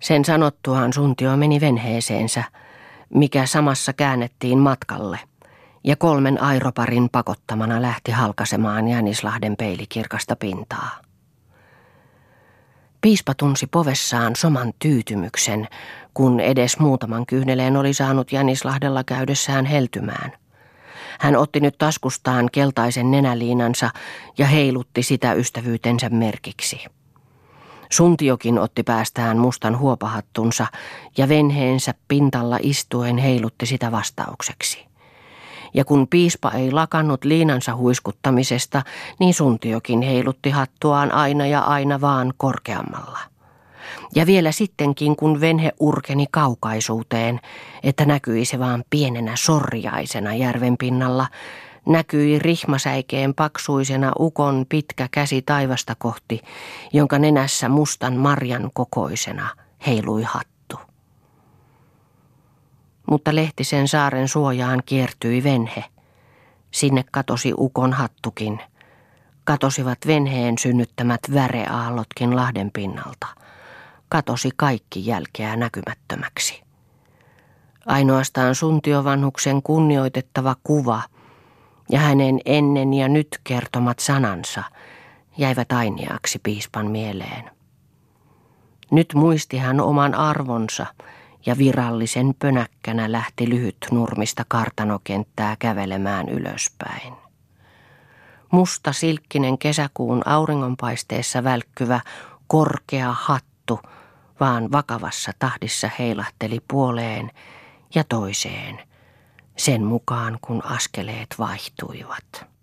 Sen 0.00 0.24
sanottuaan 0.24 0.92
Suntio 0.92 1.36
meni 1.36 1.60
venheeseensä, 1.60 2.44
mikä 3.14 3.46
samassa 3.46 3.92
käännettiin 3.92 4.58
matkalle, 4.58 5.18
ja 5.84 5.96
kolmen 5.96 6.42
airoparin 6.42 7.08
pakottamana 7.12 7.82
lähti 7.82 8.12
halkasemaan 8.12 8.88
Jänislahden 8.88 9.56
peilikirkasta 9.56 10.36
pintaa. 10.36 11.00
Piispa 13.00 13.34
tunsi 13.34 13.66
povessaan 13.66 14.36
soman 14.36 14.72
tyytymyksen, 14.78 15.68
kun 16.14 16.40
edes 16.40 16.78
muutaman 16.78 17.26
kyhneleen 17.26 17.76
oli 17.76 17.94
saanut 17.94 18.32
Jänislahdella 18.32 19.04
käydessään 19.04 19.64
heltymään. 19.64 20.32
Hän 21.20 21.36
otti 21.36 21.60
nyt 21.60 21.78
taskustaan 21.78 22.48
keltaisen 22.52 23.10
nenäliinansa 23.10 23.90
ja 24.38 24.46
heilutti 24.46 25.02
sitä 25.02 25.32
ystävyytensä 25.32 26.08
merkiksi. 26.08 26.84
Suntiokin 27.90 28.58
otti 28.58 28.82
päästään 28.82 29.38
mustan 29.38 29.78
huopahattunsa 29.78 30.66
ja 31.16 31.28
venheensä 31.28 31.94
pintalla 32.08 32.58
istuen 32.62 33.18
heilutti 33.18 33.66
sitä 33.66 33.92
vastaukseksi. 33.92 34.86
Ja 35.74 35.84
kun 35.84 36.06
piispa 36.08 36.50
ei 36.50 36.72
lakannut 36.72 37.24
liinansa 37.24 37.76
huiskuttamisesta, 37.76 38.82
niin 39.20 39.34
Suntiokin 39.34 40.02
heilutti 40.02 40.50
hattuaan 40.50 41.12
aina 41.12 41.46
ja 41.46 41.60
aina 41.60 42.00
vaan 42.00 42.32
korkeammalla. 42.36 43.18
Ja 44.14 44.26
vielä 44.26 44.52
sittenkin, 44.52 45.16
kun 45.16 45.40
venhe 45.40 45.72
urkeni 45.80 46.26
kaukaisuuteen, 46.30 47.40
että 47.82 48.04
näkyi 48.04 48.44
se 48.44 48.58
vaan 48.58 48.84
pienenä 48.90 49.32
sorjaisena 49.36 50.34
järven 50.34 50.76
pinnalla, 50.76 51.26
näkyi 51.86 52.38
rihmasäikeen 52.38 53.34
paksuisena 53.34 54.12
ukon 54.18 54.66
pitkä 54.68 55.08
käsi 55.10 55.42
taivasta 55.42 55.94
kohti, 55.98 56.42
jonka 56.92 57.18
nenässä 57.18 57.68
mustan 57.68 58.16
marjan 58.16 58.70
kokoisena 58.74 59.48
heilui 59.86 60.22
hattu. 60.22 60.76
Mutta 63.10 63.34
Lehtisen 63.34 63.88
saaren 63.88 64.28
suojaan 64.28 64.82
kiertyi 64.86 65.44
venhe. 65.44 65.84
Sinne 66.70 67.04
katosi 67.12 67.52
ukon 67.56 67.92
hattukin. 67.92 68.60
Katosivat 69.44 69.98
venheen 70.06 70.58
synnyttämät 70.58 71.20
väreaallotkin 71.34 72.36
lahden 72.36 72.70
pinnalta. 72.72 73.26
Katosi 74.08 74.50
kaikki 74.56 75.06
jälkeä 75.06 75.56
näkymättömäksi. 75.56 76.62
Ainoastaan 77.86 78.54
suntiovanhuksen 78.54 79.62
kunnioitettava 79.62 80.56
kuva– 80.64 81.02
ja 81.90 81.98
hänen 82.00 82.40
ennen 82.44 82.94
ja 82.94 83.08
nyt 83.08 83.40
kertomat 83.44 83.98
sanansa 83.98 84.62
jäivät 85.36 85.72
ainiaksi 85.72 86.38
piispan 86.42 86.90
mieleen. 86.90 87.50
Nyt 88.90 89.14
muisti 89.14 89.58
hän 89.58 89.80
oman 89.80 90.14
arvonsa 90.14 90.86
ja 91.46 91.58
virallisen 91.58 92.34
pönäkkänä 92.38 93.12
lähti 93.12 93.48
lyhyt 93.48 93.76
nurmista 93.90 94.44
kartanokenttää 94.48 95.56
kävelemään 95.58 96.28
ylöspäin. 96.28 97.14
Musta 98.50 98.92
silkkinen 98.92 99.58
kesäkuun 99.58 100.22
auringonpaisteessa 100.28 101.44
välkkyvä 101.44 102.00
korkea 102.46 103.12
hattu 103.18 103.80
vaan 104.40 104.72
vakavassa 104.72 105.32
tahdissa 105.38 105.90
heilahteli 105.98 106.60
puoleen 106.68 107.30
ja 107.94 108.04
toiseen– 108.04 108.80
sen 109.56 109.84
mukaan 109.84 110.38
kun 110.40 110.64
askeleet 110.64 111.34
vaihtuivat. 111.38 112.55